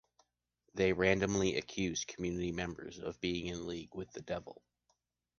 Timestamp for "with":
3.93-4.11